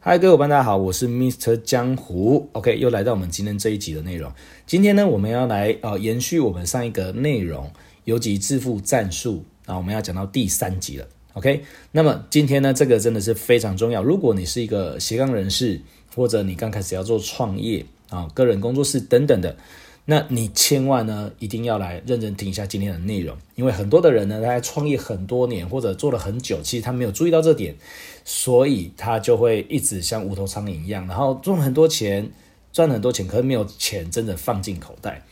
[0.00, 2.48] 嗨，各位伙伴，大家好，我是 Mister 江湖。
[2.52, 4.32] OK，又来到我们今天这一集的内容。
[4.64, 7.68] 今天呢，我们要来呃延续我们上一个内容，
[8.04, 11.08] 尤其致富战术啊，我们要讲到第三集了。
[11.32, 14.00] OK，那么今天呢，这个真的是非常重要。
[14.00, 15.80] 如果你是一个斜杠人士，
[16.14, 19.56] 或者你刚开始要做创业啊、个人工作室等等的。
[20.10, 27.76] 那你千万呢，一定要来认真听一下今天的内容，因为很多的人呢，他在创业很多年或者做了很久，其实他没有注意到这点，
[28.24, 32.30] 所以他就会一直像无头苍蝇一样，然后赚很多钱，
[32.72, 35.22] 赚很多钱，可是没有钱真的放进口袋。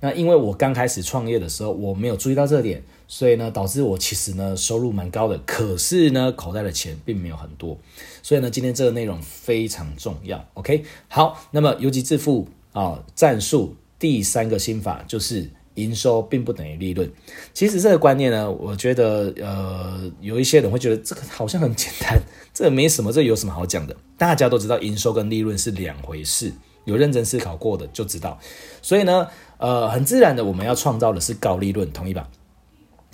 [0.00, 7.78] 那因为我刚开始创业的时候，我没有注意到这点，所以呢，导致我其实呢收入蛮高的，可是呢口袋的钱并没有很多。
[8.22, 10.46] 所以呢，今天这个内容非常重要。
[10.52, 13.74] OK，好，那么游击致富啊战术。
[13.98, 17.10] 第三个心法就是营收并不等于利润。
[17.52, 22.20] 其实这个观念呢，我觉得呃，有一些人会觉得这个好像很简单，
[22.52, 23.96] 这个没什么，这有什么好讲的？
[24.16, 26.52] 大家都知道营收跟利润是两回事，
[26.84, 28.38] 有认真思考过的就知道。
[28.82, 29.28] 所以呢，
[29.58, 32.28] 呃，很自然的我们要创造的是高利润，同意吧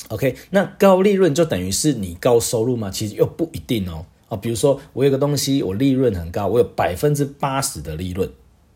[0.09, 2.91] ？OK，那高利润就等于是你高收入吗？
[2.91, 4.07] 其实又不一定哦。
[4.29, 8.31] 啊，比如说我有个东西，我利润很高，我有百分之八十的利润。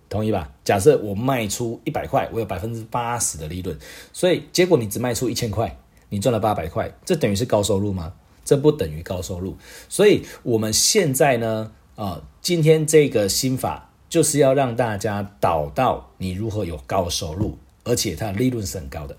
[0.08, 0.50] 同意吧？
[0.64, 3.76] 假设我卖出一百块，我有百分之八十的利润，
[4.12, 5.78] 所以结果你只卖出一千块，
[6.08, 8.14] 你赚了八百块，这等于是高收入吗？
[8.44, 9.56] 这不等于高收入。
[9.88, 19.14] 所以我们现在呢，啊，今天这个心法就是要让大家导到你如何有高收入，而且它的利润是很高的。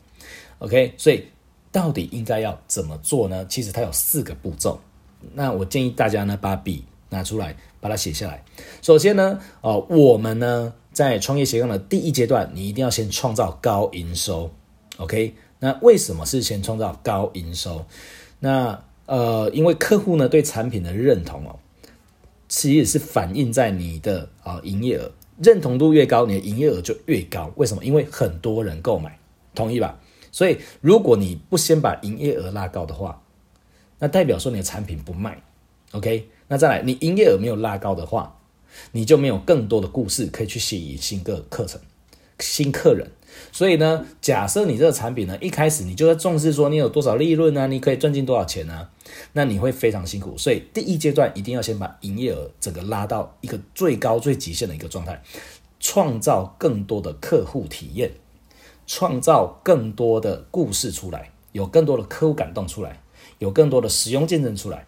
[0.58, 1.28] OK，所以
[1.72, 3.46] 到底应该要怎么做呢？
[3.48, 4.82] 其实它有四个步骤。
[5.34, 8.44] 那我建议大家呢，把笔拿出来，把它写下来。
[8.82, 10.74] 首先呢，哦，我们呢。
[10.92, 14.52] 在创业斜杠的第一阶段，你一定要先创造高营收
[14.98, 15.34] ，OK？
[15.60, 17.86] 那为什么是先创造高营收？
[18.40, 21.58] 那呃，因为客户呢对产品的认同哦，
[22.50, 25.10] 其实是反映在你的啊营业额，
[25.42, 27.50] 认同度越高，你的营业额就越高。
[27.56, 27.86] 为什么？
[27.86, 29.18] 因为很多人购买，
[29.56, 29.98] 同意吧？
[30.34, 33.22] 所以如果你不先把营业额拉高的话，
[34.00, 35.42] 那代表说你的产品不卖
[35.92, 36.28] ，OK？
[36.50, 38.36] 那再来，你营业额没有拉高的话。
[38.92, 41.82] 你就没有更多的故事可以去吸引新个课程、
[42.40, 43.10] 新客人。
[43.52, 48.90] 所以呢，假设你这个产品呢，一开始你就在重视说你有多少利润啊，你可以赚进多少钱啊，
[49.34, 50.38] 那你会非常辛苦。
[50.38, 55.22] 所以第一阶段一定要先把营业额整个拉到一个最高、最极限的一个状态，
[55.80, 58.12] 创造更多的客户体验，
[58.86, 63.02] 创造更多的故事出来，有更多的客户感动出来，
[63.40, 64.86] 有更多的使用见证出来。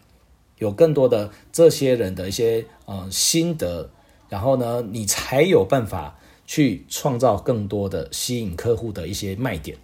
[0.62, 3.90] 有更多的这些人的一些呃心得，
[4.30, 9.76] 然后呢，你才有办法去创造更多的吸引客户的一些卖点。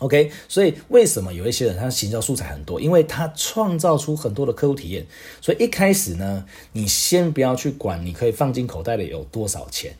[0.00, 2.78] OK，所以为什么有一些人他行销素材很多？
[2.78, 5.06] 因为他创造出很多的客户体验。
[5.40, 9.96] 所以一开始呢，你先不要去管你可以放进口袋里有多少钱，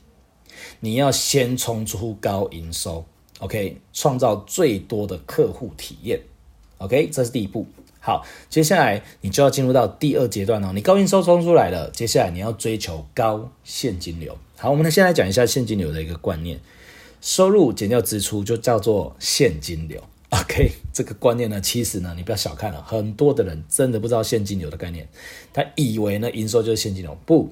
[0.80, 3.06] 你要先冲出高营收。
[3.38, 6.20] OK，创造最多的客户体验。
[6.76, 7.66] OK，这是第一步。
[8.06, 10.72] 好，接下来你就要进入到第二阶段哦。
[10.74, 14.36] 你高营收冲出来了，接下来你要追求高现金流。
[14.58, 16.60] 好，我们先来讲一下现金流的一个观念，
[17.22, 20.02] 收入减掉支出就叫做现金流。
[20.28, 25.08] OK，这个观念呢，其实呢，你不要小看了，很多的人真的不知道现金流的概念，
[25.54, 27.48] 他以为呢营收就是现金流，不，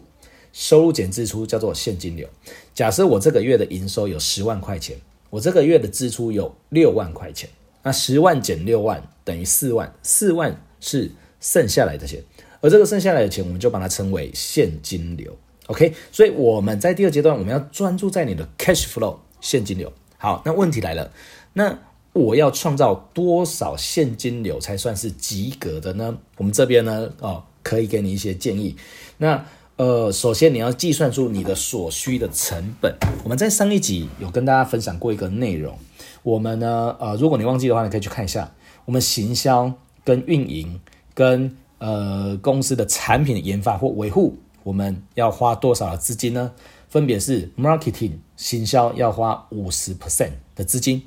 [0.53, 2.29] 收入减支出叫做现金流。
[2.75, 4.99] 假设我这个月的营收有十万块钱，
[5.31, 7.49] 我这个月的支出有六万块钱。
[7.83, 11.11] 那十万减六万等于四万，四万是
[11.41, 12.23] 剩下来的钱，
[12.61, 15.37] 而这个剩下来的钱，我们就把它称为现金流。
[15.67, 19.93] OK，所以我们在第二阶段，我们要专注在你的 cash flow 现金流。
[20.19, 21.11] 好，那问题来了，
[21.53, 21.79] 那
[22.13, 26.19] 我要创造多少现金流才算是及格的呢？
[26.37, 28.77] 我们这边呢，哦，可以给你一些建议。
[29.19, 29.45] 那
[29.83, 32.97] 呃，首先你要计算出你的所需的成本。
[33.25, 35.77] 我们在上一集有跟大家分享过一个内容。
[36.23, 38.55] 我们呢，呃，如果你忘记的话，你可以去看一下。
[38.85, 39.73] 我们行销
[40.05, 40.81] 跟运营
[41.15, 46.53] 跟呃公司的产品的研发或维护，我们要花多少的资金呢？
[46.89, 51.03] 分别是 marketing 行销要花五十 percent 的资金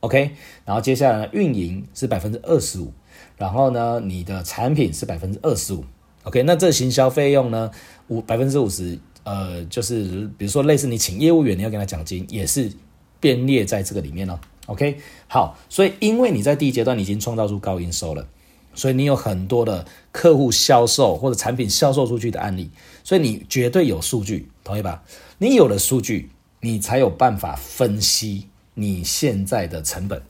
[0.00, 0.32] ，OK。
[0.66, 2.92] 然后接下来呢，运营是百分之二十五，
[3.38, 5.82] 然后呢，你的产品是百分之二十五
[6.28, 6.42] ，OK。
[6.44, 7.70] 那这行销费用呢，
[8.08, 12.70] 五百分之五十，呃，就是比如说类似你请业务员，你要给他奖金，也是
[13.18, 14.38] 编列在这个里面哦。
[14.66, 18.28] OK，好，所以因为你在第一阶段你已经创造出高营收了，
[18.74, 22.70] 所以你有很多的客户销售或者产品销售出去的案例，
[23.02, 25.02] 所以你绝对有数据，同意吧？
[25.38, 26.30] 你有了数据，
[26.60, 30.20] 你才有办法分析你现在的成本，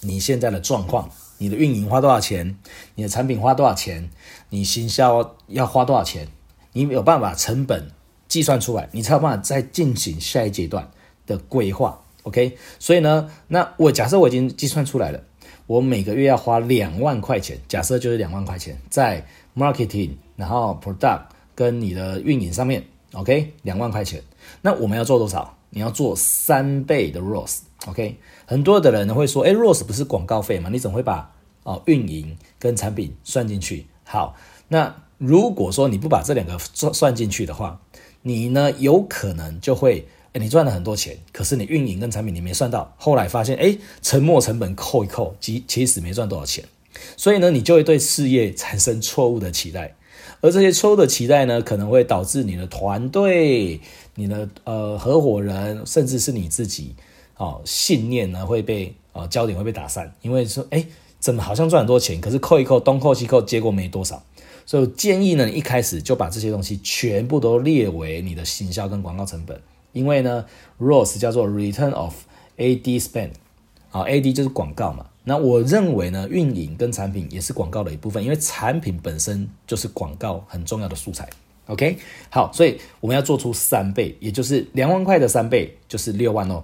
[0.00, 2.54] 你现在的状况，你的运营花多少钱，
[2.96, 4.10] 你的产品花多少钱，
[4.50, 6.28] 你行销要花多少钱，
[6.74, 7.90] 你有办法成本
[8.28, 10.90] 计算出来，你才有办法再进行下一阶段
[11.26, 11.98] 的规划。
[12.24, 15.22] OK，所以呢，那我假设我已经计算出来了，
[15.66, 19.26] 我每个月要花两万块钱，假设就是两万块钱在
[19.56, 21.22] marketing，然后 product
[21.54, 22.84] 跟你的运营上面
[23.14, 24.22] ，OK，两万块钱，
[24.60, 25.56] 那我们要做多少？
[25.70, 28.16] 你要做三倍的 ROS，t OK，
[28.46, 30.68] 很多的人会说，哎，ROAS 不是广告费吗？
[30.70, 31.32] 你怎么会把
[31.62, 33.86] 哦运营跟产品算进去？
[34.04, 34.36] 好，
[34.68, 37.80] 那如果说你不把这两个算算进去的话，
[38.22, 40.06] 你呢有可能就会。
[40.32, 46.64] 哎，你赚了很多钱，可是你运营跟产品你没算到，后来发现，诶，沉没成本扣一扣，其其实没赚多少钱，
[47.16, 49.92] 所以呢，你就会对事业产生错误的期待，
[50.40, 53.80] 而这些错误的期待呢，可能会导致你的团队、
[54.14, 56.94] 你的呃合伙人，甚至是你自己，
[57.40, 60.86] 哦，信念呢会被呃焦点会被打散，因为说，诶，
[61.18, 64.22] 怎么好像赚很多钱，可是扣一扣，东扣西扣，结果没多少，
[64.66, 69.58] 所以建议呢，一开始就把这些东西全部都列为你的行销跟广告成本。
[69.92, 70.44] 因为呢
[70.78, 72.14] ，ROAS 叫做 Return of
[72.58, 73.30] Ad Spend，
[73.90, 75.06] 啊，Ad 就是广告嘛。
[75.24, 81.26] 那我认为呢，运营跟产品也是广告的一部分，因为产品本身就是广告很重要的素材。
[81.68, 81.96] OK，
[82.28, 86.62] 好，所以我们要做出三倍，也就是两万块的三倍就是六万哦。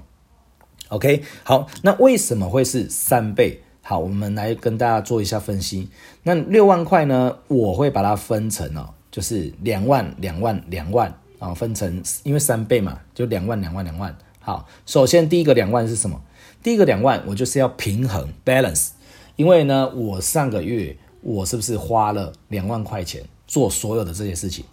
[0.89, 3.61] OK，好，那为什么会是三倍？
[3.83, 5.89] 好，我们来跟大家做一下分析。
[6.23, 11.15] 那六万块呢，我会把它分成哦，就是两万、两万、两万。
[11.39, 14.17] 啊，分成因为三倍嘛，就两万两万两万。
[14.41, 16.19] 好，首先第一个两万是什么？
[16.63, 18.93] 第一个两万，我就是要平衡 balance，
[19.37, 24.65] 因为呢，我上个月我是不是花了两万块钱做所有的这些事情，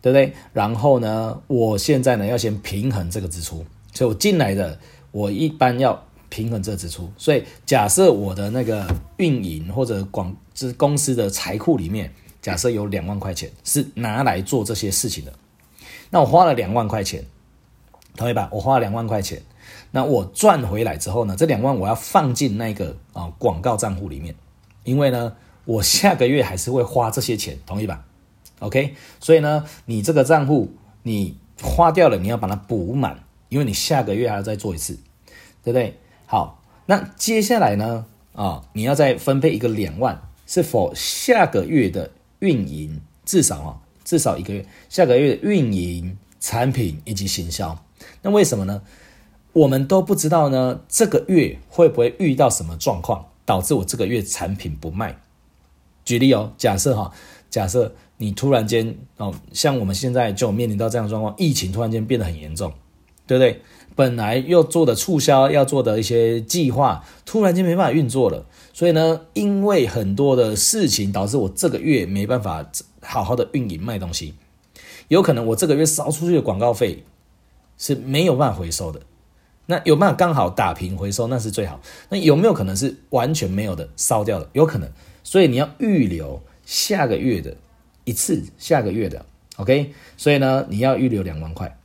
[0.00, 0.32] 对不对？
[0.52, 4.78] 然后呢，我现在呢要先平衡这个支出，所以我进来的
[5.14, 7.08] 我一般要平衡这支出。
[7.16, 8.84] 所以假设我的那个
[9.18, 12.12] 运营或者广就是公司的财库里面，
[12.42, 15.32] 假设有两万块钱是拿来做这些事情的。
[16.10, 17.24] 那我花了两万块钱，
[18.16, 18.48] 同意吧？
[18.50, 19.40] 我花了两万块钱，
[19.92, 21.36] 那我赚回来之后呢？
[21.36, 24.34] 这两万我要放进那个啊广告账户里面，
[24.82, 25.32] 因为呢，
[25.64, 28.04] 我下个月还是会花这些钱，同意吧
[28.58, 30.72] ？OK，所以呢，你这个账户
[31.04, 33.23] 你花掉了，你要把它补满，
[33.54, 34.94] 因为你下个月还要再做一次，
[35.62, 35.96] 对不对？
[36.26, 38.04] 好，那接下来呢？
[38.32, 42.10] 啊，你要再分配一个两万，是否下个月的
[42.40, 43.80] 运营至少啊？
[44.04, 47.78] 至少一个月，下个月的运营、产品以及行销，
[48.22, 48.82] 那为什么呢？
[49.52, 50.80] 我们都不知道呢。
[50.88, 55.16] 这个月会不会遇到什么状况，导致我这个月产品不卖？
[56.04, 57.12] 举例哦，假设哈，
[57.48, 62.74] 假设你突然间哦，像我们现在就面临到这样的状况，疫情突然间变得很严重，
[63.26, 63.62] 对不对？
[63.96, 68.44] 本来又做的促销要做的一些计划，突然间没办法运作了。
[68.72, 72.68] 所以呢，因为很多的事情导致我这个月没办法
[73.00, 74.34] 好好的运营卖东西，
[75.06, 77.04] 有可能我这个月烧出去的广告费
[77.78, 79.00] 是没有办法回收的。
[79.66, 81.80] 那有办法刚好打平回收，那是最好。
[82.08, 84.48] 那有没有可能是完全没有的烧掉的？
[84.52, 84.90] 有可能。
[85.22, 87.56] 所以你要预留下个月的
[88.04, 89.24] 一次，下个月的
[89.56, 89.94] OK。
[90.16, 91.78] 所以呢，你要预留两万块。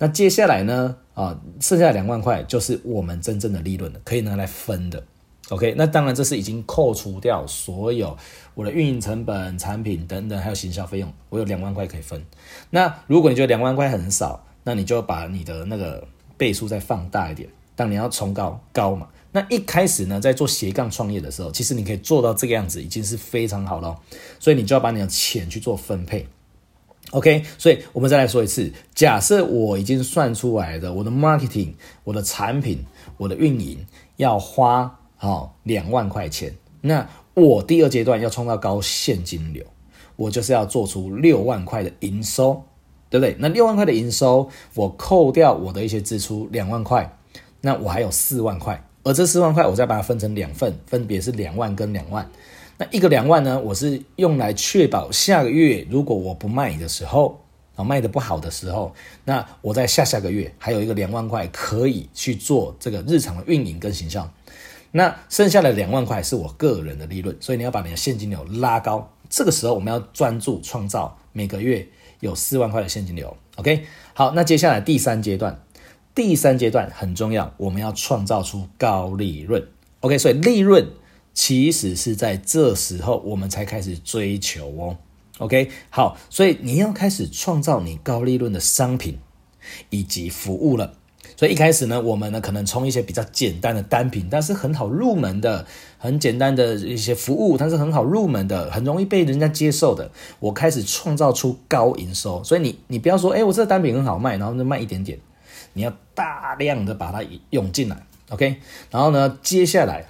[0.00, 5.04] 那接下来呢，啊，剩下两万块就是我们真正的利润了，可以拿来分的。
[5.50, 8.16] OK，那当然这是已经扣除掉所有
[8.54, 12.24] 我的运营成本、产品等等，还有行销费用，我有两万块可以分。
[12.70, 17.48] 那如果你觉得两万块很少，那你就把你的那个倍数再放大一点。
[17.76, 23.98] 当你要冲高高嘛，那一开始呢，在做斜杠创业的时候，其实你可以做到这个样子，已经是非常好了。
[24.38, 26.26] 所以你就要把你的钱去做分配。
[27.10, 31.74] OK，所以我们再来说一次，假设我已经算出来的我的 marketing、
[32.04, 32.84] 我的产品、
[33.16, 33.84] 我的运营
[34.16, 34.96] 要花。
[35.22, 36.50] 好，两万块钱。
[36.80, 39.62] 那我第二阶段要创造高现金流，
[40.16, 42.62] 我就是要做出六万块的营收，
[43.10, 43.36] 对不对？
[43.38, 47.18] 那六万块的营收，我扣掉我的一些支出两万块，
[47.60, 48.82] 那我还有四万块。
[49.02, 52.26] 而这四万块，我再把它分成两份，分别是两万跟两万。
[52.80, 57.38] 那一个两万呢，我是用来确保下个月如果我不卖的时候，
[57.76, 64.32] 啊卖得不好的时候，那我在下下个月还有一个两万块可以去做这个日常的运营跟形象。
[64.92, 69.12] 那剩下的两万块是我个人的利润，所以你要把你的现金流拉高。
[69.28, 71.86] 这个时候我们要专注创造每个月
[72.20, 73.36] 有四万块的现金流。
[73.56, 73.84] OK，
[74.14, 75.60] 好，那接下来第三阶段，
[76.14, 79.62] 第三阶段很重要，我们要创造出高利润。
[80.00, 80.88] OK，所以利润
[81.40, 84.98] 其实是在这时候我们才开始追求哦。
[85.38, 89.18] OK，好，所以你要开始创造你高利润的商品
[89.88, 90.92] 以及服务了。
[91.38, 95.66] 所以一开始呢，我们呢可能从一些比较简单的单品，但是很好入门的，
[95.96, 102.44] 很简单的一些服务，但是很好入门的，很容易被人家接受的，我开始创造出高营收。
[102.44, 105.18] 所以你你不要说，哎，我这个单品很好卖，然后就卖一点点，
[105.72, 107.96] 你要大量的把它涌进来
[108.28, 108.56] ，OK？
[108.90, 110.04] 然后呢，接下来。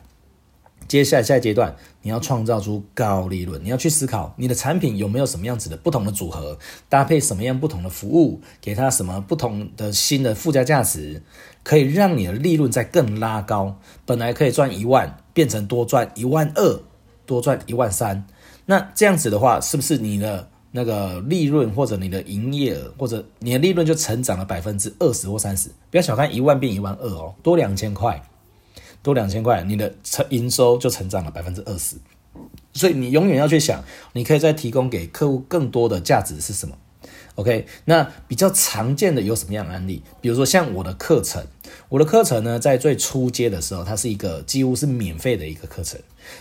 [0.91, 11.23] 接下来下一阶段，你要创造出高利润，你要去思考你的产品有没有什么样子的不同的组合，搭配什么样不同的服务，给它什么不同的新的附加价值，
[11.63, 13.79] 可以让你的利润再更拉高。
[14.05, 16.81] 本来可以赚一万，变成多赚一万二，
[17.25, 18.27] 多赚一万三。
[18.67, 25.69] 那这样子的话，是不是你的那个利润或者你的营业额或者你的利润就成长了百分之二十或三十？
[25.89, 28.21] 不要小看一万变一万二哦，多两千块。
[29.03, 31.97] 多两千块，你的成营收就成长了百分之二十，
[32.73, 36.77] 所以你永远要去想，你可以再提供给客户更多的价值是什么
[37.37, 40.03] ？OK，那比较常见的有什么样的案例？
[40.21, 41.43] 比如说像我的课程，
[41.89, 45.99] 我的课程呢，在最初阶的时候，它是一个几乎是免费的一个课程，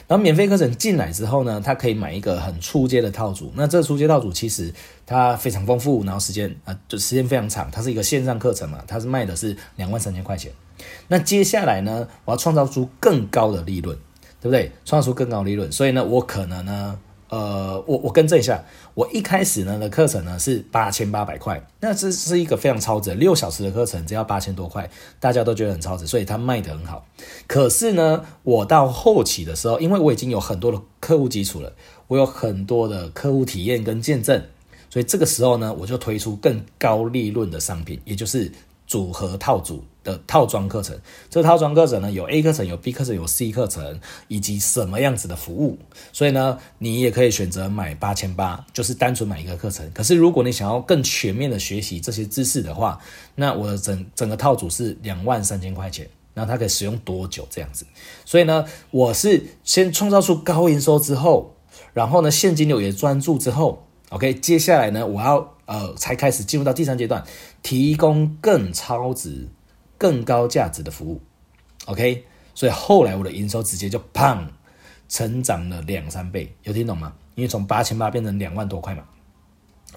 [0.08, 4.74] 然后免费课程进来之后呢，它可以买一个很初阶的套组，那这初阶套组其实
[5.10, 10.52] 它非常丰富，然后时间啊，就时间非常长，它是一个线上课程嘛，它是卖的是两万三千块钱。
[11.08, 13.98] 那接下来呢，我要创造出更高的利润，
[14.40, 14.72] 对不对？
[14.86, 17.00] 创造出更高利润，所以呢，我可能呢，
[17.30, 18.64] 呃，我我更正一下，
[18.94, 24.88] 我一开始呢的课程呢是八千八百块，那这是一个非常超值，六小时的课程只要八千多块，
[25.20, 27.04] 大家都觉得很超值，所以它卖得很好。
[27.48, 31.74] 可是呢，我到后期的时候，因为我已经有很多的客户基础了，
[32.06, 34.44] 我有很多的客户体验跟见证，
[34.90, 38.52] 所以这个时候呢，我就推出更高利润的商品，也就是。
[38.90, 45.78] 组合套组的套装课程，这个套装课程呢，有 A 课程，有 B 课程，有 C 课程，以及什么样子的服务。
[46.12, 49.88] 所以呢，你也可以选择买八千八，就是单纯买一个课程。
[49.94, 53.00] 可是如果你想要更全面的学习这些知识的话，
[53.36, 56.10] 那我整整个套组是两万三千块钱。
[56.34, 57.86] 那它可以使用多久这样子？
[58.26, 61.54] 所以呢，我是先创造出高营收之后，
[61.94, 65.56] 然后呢，现金流也专注之后，OK，接下来呢，我要。
[65.70, 67.24] 呃，才开始进入到第三阶段，
[67.62, 69.48] 提供更超值、
[70.00, 71.22] 更高价值的服务。
[71.86, 72.26] OK，
[72.56, 74.48] 所以后来我的营收直接就砰，
[75.08, 77.14] 成长了两三倍，有听懂吗？
[77.36, 79.04] 因为从八千八变成两万多块嘛。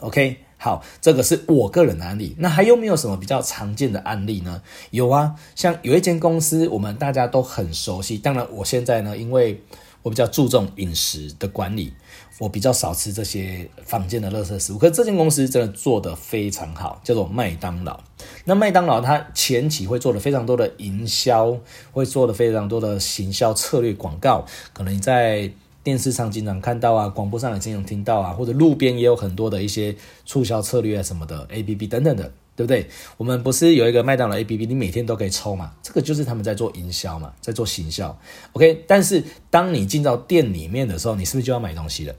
[0.00, 2.36] OK，好，这个是我个人的案例。
[2.38, 4.62] 那还有没有什么比较常见的案例呢？
[4.90, 8.18] 有啊，像有一间公司，我们大家都很熟悉。
[8.18, 9.62] 当然，我现在呢，因为
[10.02, 11.94] 我比较注重饮食的管理。
[12.38, 18.00] 我比较少吃这些坊间的垃圾食物，可是这间公司真的做得非常好，叫做麦当劳。
[18.44, 21.56] 那麦当劳它前期会做的非常多的营销，
[21.92, 25.50] 会做的非常多的行销策略广告，可能你在
[25.84, 32.32] 电视上经常看到啊，广播上也经常听到啊，或者路边也有很多的一些促销策略啊什么的，APP 等等的。
[32.54, 32.86] 对不对？
[33.16, 35.72] 我们不是有一个麦当劳 APP，你每天都可以抽嘛？
[35.82, 38.16] 这个就是他们在做营销嘛，在做行销。
[38.52, 42.14] OK，但是当你进到店里面的时候，你是不是就要买东西了？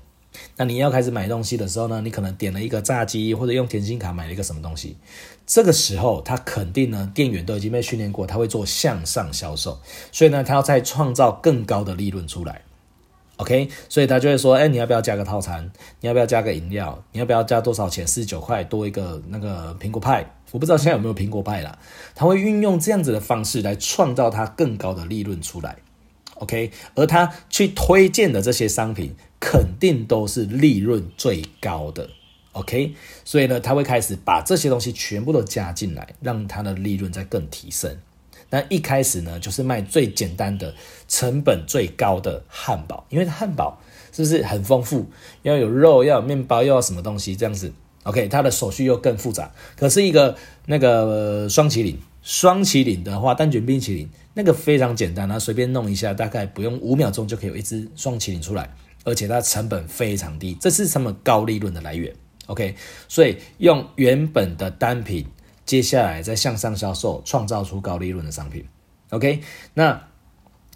[0.58, 4.98] 那你要开始买东西的时候呢，你可能点了一个炸鸡，或者用甜心卡买了一个什么东西。
[5.46, 9.80] 这个时候，他肯定呢，店员都已经被训练过，他会做向上销售，
[10.12, 12.64] 所以呢，他要再创造更高的利润出来。
[13.38, 15.72] OK，所以他就会说，哎，你要不要加个套餐？
[16.02, 17.04] 你要不要加个饮料？
[17.12, 18.06] 你要不要加多少钱？
[18.06, 21.78] 四十九块多一个那个苹果派，我不知道现在有没有苹果派啦。
[22.14, 25.78] 他会运用这样子的方式来创造他更高的利润出来。
[26.36, 32.10] OK，而他去推荐的这些商品，肯定都是利润最高的。
[32.52, 32.94] OK，
[33.26, 37.98] 所以呢，他会开始把这些东西全部都加进来，让他的利润再更提升。
[38.54, 40.76] 那一开始呢，就是卖最简单的、
[41.08, 43.82] 成本最高的汉堡，因为汉堡
[44.12, 45.08] 是不是很丰富？
[45.42, 49.52] 要有肉，要有面包，又要什么东西这样子？OK，它的手续又更复杂。
[49.76, 58.72] 可是一个那个双麒麟，双麒麟的话，蛋卷冰淇淋那个非常简单，它随便弄一下，大概不用五秒钟就可以有一只双麒麟出来，
[59.04, 62.14] 而且它成本非常低，这是他们高利润的来源
[62.46, 62.76] ？OK，
[63.08, 65.26] 所以用原本的单品。
[65.66, 68.66] 接下来再向上销售，创造出高利润的商品。
[69.10, 69.42] OK，
[69.74, 70.02] 那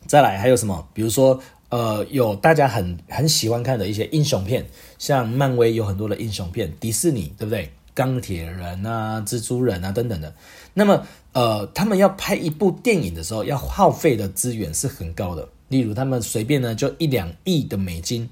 [0.05, 0.87] 再来还有什么？
[0.93, 1.39] 比如说，
[1.69, 4.65] 呃，有大家很很喜欢看的一些英雄片，
[4.97, 7.71] 像漫威有很多的英雄片，迪士尼对不对？
[7.93, 10.31] 钢铁人啊、蜘蛛人啊等等的。
[10.75, 11.03] 那么，
[11.33, 15.49] 呃，他们要拍一部电影的时候，要耗费的资源是很高的。
[15.69, 18.29] 例如，他们随便呢就一两亿的美金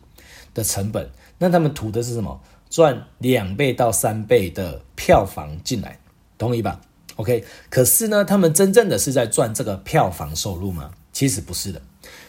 [0.53, 1.09] 的成本，
[1.39, 2.39] 那他们图的是什么？
[2.69, 5.97] 赚两倍到三倍的票房进来。
[6.38, 6.82] 同意吧
[7.15, 10.92] ？OK，可是呢，他们真正的是在赚这个票房收入吗？
[11.13, 11.82] 其实不是的，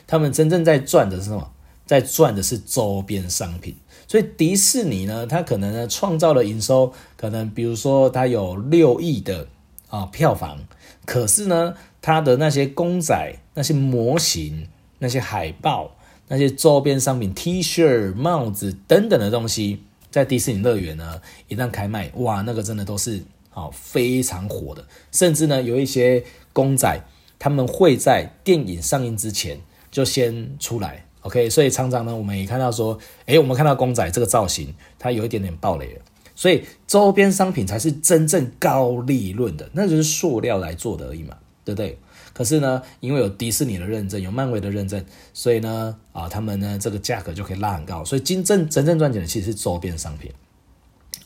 [0.06, 1.52] 他们真正在赚的是什么？
[1.84, 3.76] 在赚的是周边商品。
[4.08, 9.48] 所以迪士尼呢，它可能呢创造了营收，可能比如说它有六亿的
[9.88, 10.60] 啊票房，
[11.04, 14.68] 可是呢，它的那些公仔、那些模型、
[15.00, 15.96] 那些海报、
[16.28, 23.20] 那些周边商品、T 恤、帽子等等的东西，在迪士尼乐园呢，一旦开卖，哇，那个真的都是
[23.56, 26.22] 好非常火的，甚至呢，有一些
[26.52, 27.00] 公仔，
[27.38, 29.58] 他们会在电影上映之前
[29.90, 31.06] 就先出来。
[31.22, 36.02] OK，所以常常呢，我们也看到说，诶，我们看到公仔这个造型，它有一点点爆雷了。
[36.34, 41.34] 所以周边商品才是真正高利润的，那就是塑料来做的而已嘛，
[41.64, 41.98] 对不对？
[42.34, 48.04] 可是呢，因为有迪士尼的认证，有漫威的认证，所以呢，啊，他们呢这个价格就可以拉很高。
[48.04, 50.30] 所以真正真正赚钱的其实是周边商品。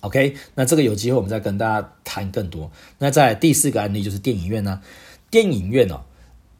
[0.01, 2.71] OK，那这个有机会我们再跟大家谈更多。
[2.99, 4.81] 那在第四个案例就是电影院呢，
[5.31, 6.03] 电影院哦，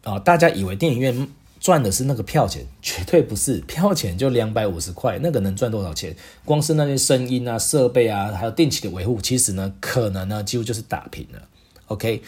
[0.03, 1.29] 啊，大家以为电影院。
[1.61, 6.17] 赚的是那个票钱，绝对不是 票钱就两百五十块，那个能赚多少钱？
[6.43, 11.43] 光是那些声音啊、设备啊，还有定期的维护，其实呢，可能呢几乎就是打平了。
[11.89, 12.23] OK，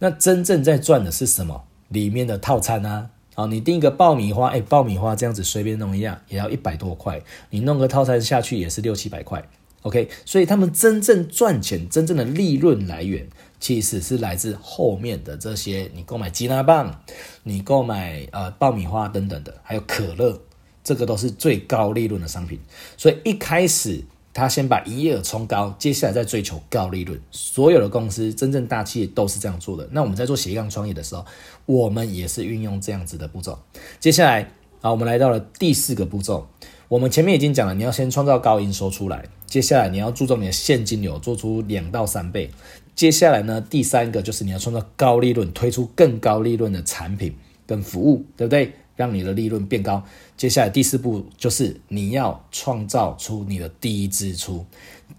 [0.00, 1.64] 那真正在赚的是什么？
[1.88, 9.42] 里面的套餐啊，好，你订一个爆米花，哎，爆米花这样子随便弄一样，也要一百多块，你弄个套餐下去也是六七百块。
[9.84, 13.26] OK，所以他们真正赚钱、真正的利润来源。
[13.60, 17.00] 其实是来自后面的这些，你购买吉拿棒，
[17.44, 20.38] 你购买呃爆米花等等的，还有可乐，
[20.82, 22.60] 这个都是最高利润的商品。
[22.98, 27.18] 所以一开始他先把营业额冲高，接下来再追求高利润。
[27.30, 29.88] 所有的公司真正大企业都是这样做的。
[29.90, 31.24] 那我们在做斜杠创业的时候，
[31.64, 33.58] 我们也是运用这样子的步骤。
[33.98, 34.42] 接下来
[34.82, 36.46] 啊，我们来到了第四个步骤。
[36.88, 42.50] 我们前面已经讲了，你要先创造高营收出来，接下来你要注重你的现金流，做出两到三倍。
[42.94, 47.34] 接下来呢，第三个就是你要创造高利润，推出更高利润的产品
[47.66, 48.72] 跟服务，对不对？
[48.96, 50.04] 让你的利润变高。
[50.36, 54.64] 接下来第四步就是你要创造出你的第一支出。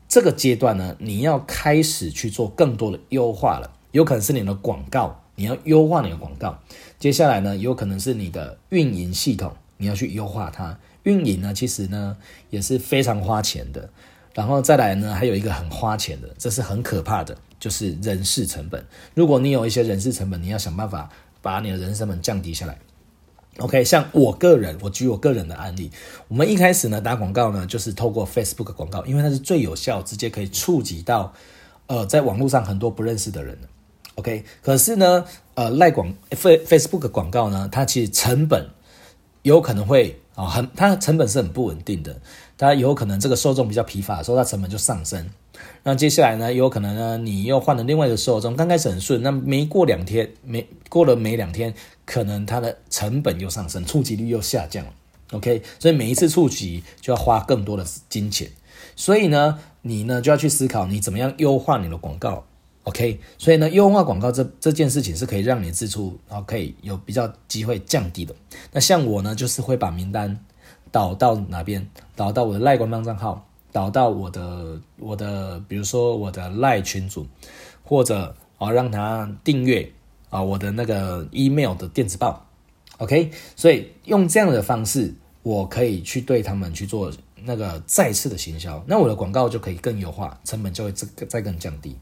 [0.07, 3.69] 这个阶段呢，你要开始去做更多的优化了。
[3.91, 6.57] 有可能是你的广告，你要优化你的广告。
[6.97, 10.79] 接下来呢，有可能是你的运营系统，你要去优化它。
[11.05, 12.15] 运营呢，其实呢
[12.51, 13.89] 也是非常花钱的。
[14.35, 17.35] 然后再来呢，还有一个很花钱的，这是很可怕的。
[17.57, 18.85] 就是人事成本。
[19.15, 21.09] 如果你有一些人事成本，你要想办法
[21.41, 22.77] 把你的人事成本降低下来。
[23.57, 25.89] OK，像我个人，我举我个人的案例，
[26.27, 31.33] 我们一开始呢打广告呢，就是透过 Facebook 广告，因为它是最有效，直接可以触及到
[31.87, 33.57] 呃在网络上很多不认识的人。
[34.15, 38.67] OK，可是呢，呃赖广 Facebook 广告呢，它其实成本
[39.43, 42.19] 有可能会啊很，它成本是很不稳定的，
[42.57, 45.29] 它有可能这个受众比较疲乏的时候，它成本就上升。
[45.83, 51.73] 那接下来呢，有可能呢，你又换了另外一个受众，刚开始很顺，那没过两天，没过了没两天，
[52.05, 54.85] 可能它的成本又上升，触及率又下降。
[55.31, 58.49] OK，所以每一次触及就要花更多的金钱，
[58.95, 62.45] 所以呢，你呢就要去思考你怎么样优化你的广告。
[62.85, 68.33] OK，所以呢，优化广告这这件事情是可以让你支出，然后可以有比较机会降低的。
[68.71, 70.39] 那像我呢，就是会把名单
[70.91, 73.45] 导到哪边，导到我的赖官方账号。
[73.71, 77.27] 导到我的我的，比如说我的赖群组，
[77.83, 79.91] 或者啊让他订阅
[80.29, 82.45] 啊我的那个 email 的电子报
[82.99, 87.11] ，OK，所以用这样的方式，我可以去对他们去做
[87.43, 91.97] 那个再次的行销，那我的广告就可以更优化，成本就会再再更降低。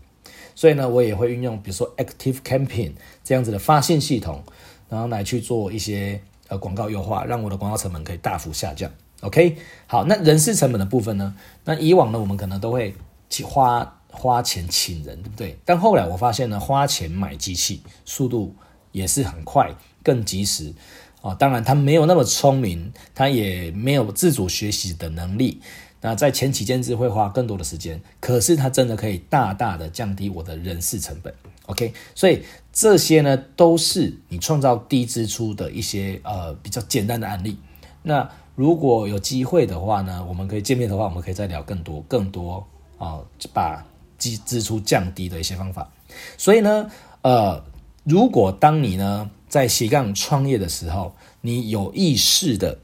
[0.56, 4.44] 所以呢，我也会运用比如说 Active Campaign 这样子的发信系统，
[4.89, 8.92] 然后来去做一些呃广告优化，让我的广告成本可以大幅下降。
[9.22, 9.56] OK，
[9.88, 11.34] 好，那人事成本的部分呢？
[11.63, 12.94] 那以往呢，我们可能都会
[13.30, 15.58] 去花花钱请人，对不对？
[15.63, 18.54] 但后来我发现呢，花钱买机器，速度
[18.92, 20.74] 也是很快，更及时
[21.22, 21.34] 啊。
[21.36, 25.62] 当然，他没有那么聪明，他也没有自主学习的能力。
[26.06, 31.34] 那在前期建置会花更多的时间，可是它真的可以大大的降低我的人事成本。
[31.68, 37.58] OK，所以这些呢，都是你创造低支出的一些呃比较简单的案例。
[38.02, 43.22] 那如果有机会的话呢，我们可以见面的话，我们可以再聊更多更多啊，
[43.54, 43.82] 把
[44.20, 45.89] 支支出降低的一些方法。
[46.38, 47.63] 所以呢，呃，
[48.04, 52.80] 如果当你呢在斜杠创业的时候，你有意识的，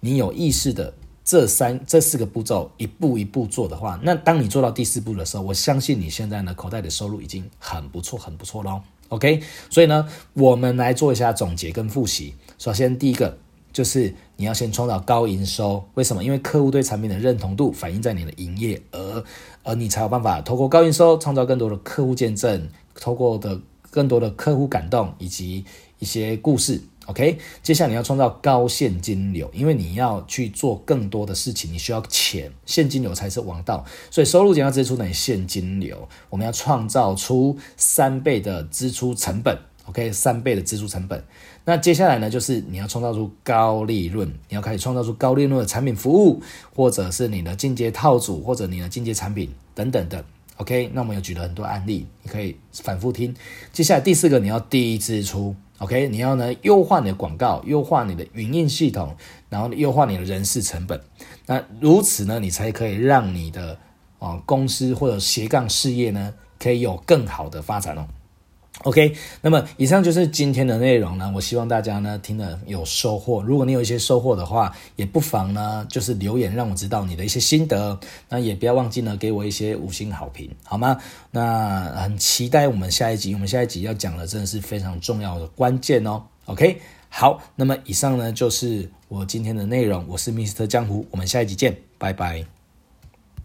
[0.00, 8.80] 你有意识的这三这四个步骤一步一步做的话，那当你做到第四步的时候，我相信你现在呢口袋的收入已经很不错很不错喽。
[9.08, 12.34] OK，所以呢，我们来做一下总结跟复习。
[12.58, 13.38] 首先第一个。
[13.72, 16.22] 就是你要先创造高营收，为什么？
[16.22, 19.24] 因为客户对产品的认同度反映在你的营业额，
[19.62, 23.58] 而你才有办法透过高营收创造更多的客户见证，透过的
[23.90, 25.64] 更多的客户感动以及
[25.98, 26.82] 一些故事。
[27.12, 33.84] OK，接下来你要创造高现金流，因为你要去做更多的事情，你需要钱，现金流才是王道。
[34.10, 39.58] 所以收入减掉支出等于现金流，我们要创造出三倍的支出成本。
[39.84, 41.22] OK，三倍的支出成本。
[41.66, 46.42] 那接下来呢，就是你要创造出高利润，你要开始创造出高利润的产品服务，
[46.74, 50.24] 或者是你的进阶套组，或者你的进阶产品等等的。
[50.56, 53.34] OK，那我们有举了很多案例，你可以反复听。
[53.70, 55.54] 接下来第四个，你要低支出。
[55.82, 59.16] OK，你要呢优化你的广告，优化你的营运系统，
[59.48, 61.00] 然后优化你的人事成本。
[61.46, 63.76] 那如此呢，你才可以让你的
[64.20, 68.06] 啊公司或者斜杠事业呢，可以有更好的发展哦。
[68.84, 71.30] OK，那么以上就是今天的内容呢。
[71.34, 73.40] 我希望大家呢听了有收获。
[73.42, 77.98] 如果你有一些收获的话，也不妨呢就是留言让我知道你的一些心得。
[78.28, 80.98] 那也不要忘记呢给我一些五星好评，好吗？
[81.30, 83.32] 那很期待我们下一集。
[83.34, 86.22] 我们下一集要讲的真的是非常重要的关键哦。
[86.46, 90.04] OK，好，那么以上呢就是我今天的内容。
[90.08, 90.66] 我是 Mr.
[90.66, 92.61] 江湖，我们下一集见，拜拜。